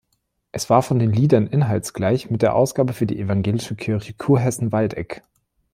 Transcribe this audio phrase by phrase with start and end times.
[0.51, 5.21] Es war von den Liedern inhaltsgleich mit der Ausgabe für die Evangelische Kirche Kurhessen-Waldeck.